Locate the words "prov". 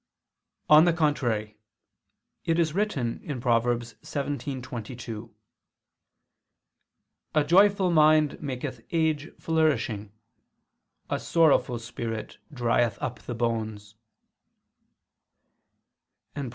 3.39-3.63, 16.45-16.49